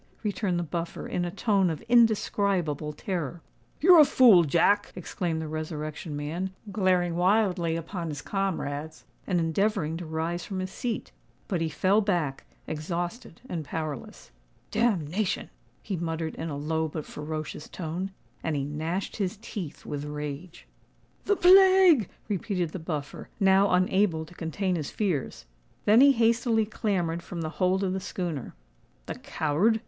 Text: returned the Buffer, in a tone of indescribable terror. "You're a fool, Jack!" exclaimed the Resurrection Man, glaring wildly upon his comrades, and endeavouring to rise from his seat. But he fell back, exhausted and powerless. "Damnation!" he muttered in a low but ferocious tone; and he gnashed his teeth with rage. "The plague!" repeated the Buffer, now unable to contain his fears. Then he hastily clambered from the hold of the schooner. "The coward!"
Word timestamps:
returned 0.23 0.57
the 0.57 0.63
Buffer, 0.63 1.07
in 1.07 1.23
a 1.25 1.29
tone 1.29 1.69
of 1.69 1.79
indescribable 1.83 2.91
terror. 2.91 3.39
"You're 3.81 3.99
a 3.99 4.03
fool, 4.03 4.43
Jack!" 4.45 4.91
exclaimed 4.95 5.39
the 5.39 5.47
Resurrection 5.47 6.15
Man, 6.15 6.55
glaring 6.71 7.15
wildly 7.15 7.75
upon 7.75 8.07
his 8.07 8.23
comrades, 8.23 9.05
and 9.27 9.39
endeavouring 9.39 9.97
to 9.97 10.07
rise 10.07 10.43
from 10.43 10.57
his 10.59 10.71
seat. 10.71 11.11
But 11.47 11.61
he 11.61 11.69
fell 11.69 12.01
back, 12.01 12.45
exhausted 12.65 13.41
and 13.47 13.63
powerless. 13.63 14.31
"Damnation!" 14.71 15.51
he 15.83 15.95
muttered 15.95 16.33
in 16.33 16.49
a 16.49 16.57
low 16.57 16.87
but 16.87 17.05
ferocious 17.05 17.69
tone; 17.69 18.09
and 18.43 18.55
he 18.55 18.63
gnashed 18.63 19.17
his 19.17 19.37
teeth 19.39 19.85
with 19.85 20.03
rage. 20.05 20.65
"The 21.25 21.35
plague!" 21.35 22.09
repeated 22.27 22.71
the 22.71 22.79
Buffer, 22.79 23.29
now 23.39 23.69
unable 23.69 24.25
to 24.25 24.33
contain 24.33 24.77
his 24.77 24.89
fears. 24.89 25.45
Then 25.85 26.01
he 26.01 26.13
hastily 26.13 26.65
clambered 26.65 27.21
from 27.21 27.41
the 27.41 27.49
hold 27.61 27.83
of 27.83 27.93
the 27.93 27.99
schooner. 27.99 28.55
"The 29.05 29.19
coward!" 29.19 29.79